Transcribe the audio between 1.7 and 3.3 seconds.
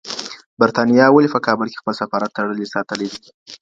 کي خپل سفارت تړلی ساتلی دی؟